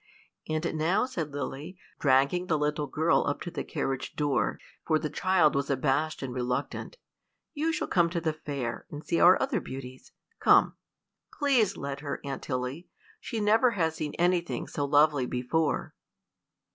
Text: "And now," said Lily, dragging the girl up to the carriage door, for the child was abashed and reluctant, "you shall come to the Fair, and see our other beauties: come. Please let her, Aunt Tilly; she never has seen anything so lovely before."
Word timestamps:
"And 0.49 0.73
now," 0.73 1.05
said 1.05 1.31
Lily, 1.31 1.77
dragging 1.99 2.47
the 2.47 2.57
girl 2.87 3.23
up 3.27 3.39
to 3.41 3.51
the 3.51 3.63
carriage 3.63 4.15
door, 4.15 4.57
for 4.83 4.97
the 4.97 5.11
child 5.11 5.53
was 5.53 5.69
abashed 5.69 6.23
and 6.23 6.33
reluctant, 6.33 6.97
"you 7.53 7.71
shall 7.71 7.87
come 7.87 8.09
to 8.09 8.19
the 8.19 8.33
Fair, 8.33 8.87
and 8.89 9.05
see 9.05 9.19
our 9.19 9.39
other 9.39 9.61
beauties: 9.61 10.11
come. 10.39 10.75
Please 11.31 11.77
let 11.77 11.99
her, 11.99 12.19
Aunt 12.25 12.41
Tilly; 12.41 12.87
she 13.19 13.39
never 13.39 13.69
has 13.77 13.93
seen 13.93 14.15
anything 14.15 14.65
so 14.65 14.85
lovely 14.85 15.27
before." 15.27 15.93